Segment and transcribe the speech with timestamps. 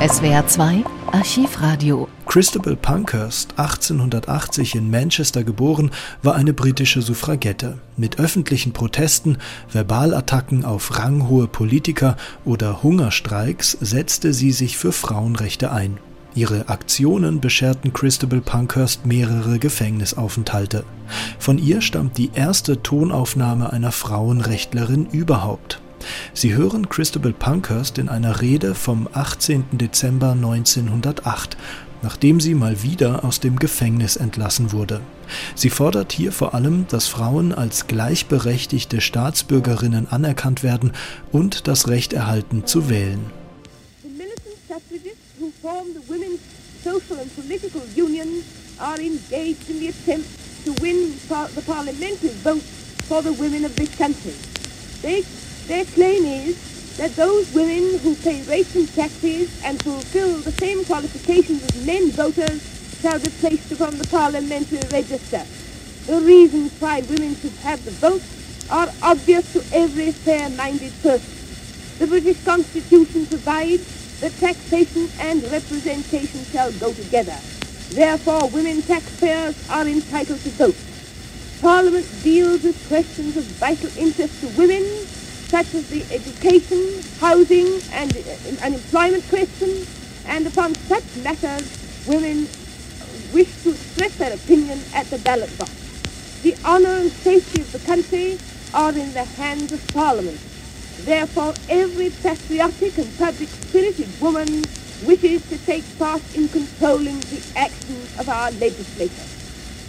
[0.00, 2.06] SWR 2 Archivradio.
[2.24, 5.90] Christabel Pankhurst, 1880 in Manchester geboren,
[6.22, 7.78] war eine britische Suffragette.
[7.96, 15.98] Mit öffentlichen Protesten, Verbalattacken auf ranghohe Politiker oder Hungerstreiks setzte sie sich für Frauenrechte ein.
[16.36, 20.84] Ihre Aktionen bescherten Christabel Pankhurst mehrere Gefängnisaufenthalte.
[21.40, 25.80] Von ihr stammt die erste Tonaufnahme einer Frauenrechtlerin überhaupt.
[26.34, 29.64] Sie hören Christabel Pankhurst in einer Rede vom 18.
[29.72, 31.56] Dezember 1908,
[32.02, 35.00] nachdem sie mal wieder aus dem Gefängnis entlassen wurde.
[35.54, 40.92] Sie fordert hier vor allem, dass Frauen als gleichberechtigte Staatsbürgerinnen anerkannt werden
[41.32, 43.20] und das Recht erhalten zu wählen.
[48.80, 50.28] are engaged in the attempt
[50.64, 51.12] to win
[51.54, 52.62] the parliamentary vote
[53.08, 53.74] for the women of
[55.68, 60.82] Their claim is that those women who pay rates and taxes and fulfill the same
[60.86, 62.64] qualifications as men voters
[63.02, 65.44] shall be placed upon the parliamentary register.
[66.10, 68.22] The reasons why women should have the vote
[68.70, 71.36] are obvious to every fair-minded person.
[71.98, 77.36] The British Constitution provides that taxation and representation shall go together.
[77.90, 80.76] Therefore, women taxpayers are entitled to vote.
[81.60, 84.82] Parliament deals with questions of vital interest to women
[85.48, 89.88] such as the education, housing and, uh, and employment questions,
[90.26, 91.64] and upon such matters
[92.06, 92.46] women
[93.32, 95.72] wish to express their opinion at the ballot box.
[96.42, 98.38] The honour and safety of the country
[98.74, 100.38] are in the hands of Parliament.
[101.04, 104.64] Therefore, every patriotic and public-spirited woman
[105.04, 109.34] wishes to take part in controlling the actions of our legislators.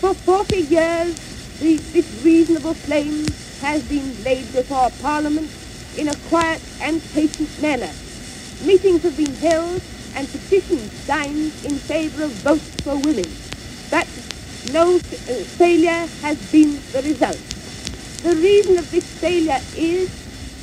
[0.00, 3.26] For 40 years, the, this reasonable claim
[3.62, 5.48] has been laid before Parliament
[5.96, 7.90] in a quiet and patient manner.
[8.66, 9.80] Meetings have been held
[10.16, 13.30] and petitions signed in favour of votes for women,
[13.88, 14.06] but
[14.72, 15.00] no uh,
[15.56, 17.38] failure has been the result.
[18.22, 20.10] The reason of this failure is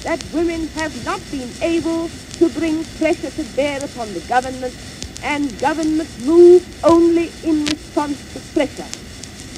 [0.03, 2.09] that women have not been able
[2.39, 4.75] to bring pressure to bear upon the government,
[5.23, 8.87] and government move only in response to pressure.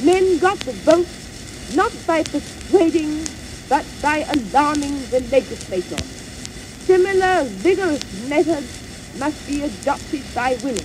[0.04, 1.08] Men got the vote
[1.76, 3.24] not by persuading,
[3.72, 5.96] but by alarming the legislator.
[6.84, 8.68] Similar vigorous methods
[9.18, 10.84] must be adopted by women.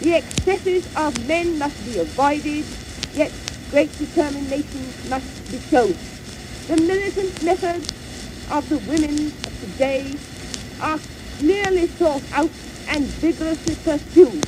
[0.00, 2.66] The excesses of men must be avoided,
[3.14, 3.32] yet
[3.70, 5.96] great determination must be shown.
[6.68, 7.88] The militant methods
[8.52, 10.14] of the women of today
[10.82, 11.00] are
[11.38, 12.50] clearly thought out
[12.88, 14.44] and vigorously pursued.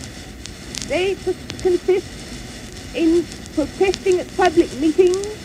[0.93, 1.15] They
[1.63, 5.42] consist in protesting at public meetings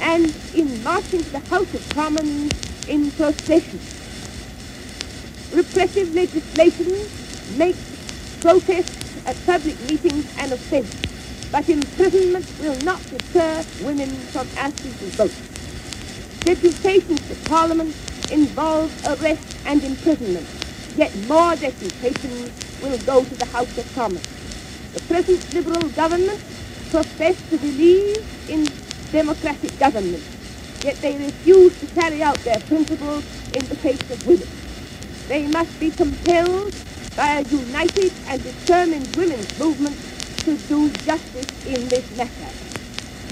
[0.00, 2.52] and in marching to the House of Commons
[2.88, 3.80] in procession.
[5.54, 6.92] Repressive legislation
[7.58, 10.94] makes protests at public meetings an offence,
[11.50, 15.34] but imprisonment will not deter women from asking to vote.
[16.44, 17.94] Deputations to Parliament
[18.30, 20.46] involve arrest and imprisonment,
[20.96, 22.50] yet more deputations
[22.82, 24.26] will go to the House of Commons.
[24.92, 26.40] The present Liberal government
[26.90, 28.66] profess to believe in
[29.14, 30.20] democratic government,
[30.82, 33.22] yet they refuse to carry out their principles
[33.54, 34.48] in the face of women.
[35.28, 36.74] They must be compelled
[37.14, 39.96] by a united and determined women's movement
[40.38, 42.50] to do justice in this matter.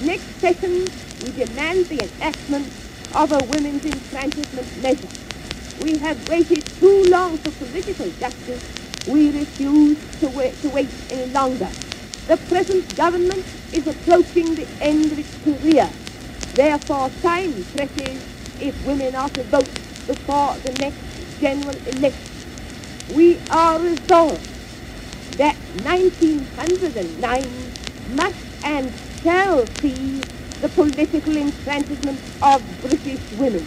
[0.07, 0.87] Next session,
[1.25, 2.69] we demand the enactment
[3.17, 5.13] of a women's enfranchisement measure.
[5.83, 8.63] We have waited too long for political justice.
[9.09, 11.69] We refuse to wait, to wait any longer.
[12.29, 15.91] The present government is approaching the end of its career.
[16.55, 18.23] Therefore, time presses
[18.61, 19.69] if women are to vote
[20.07, 20.99] before the next
[21.41, 22.31] general election.
[23.15, 24.41] We are resolved
[25.37, 27.43] that 1909
[28.15, 30.21] must and shall see
[30.61, 33.67] the political enfranchisement of British women.